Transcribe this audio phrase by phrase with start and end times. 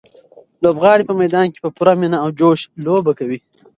[0.63, 3.39] لوبغاړي په میدان کې په پوره مینه او جوش لوبه کوي.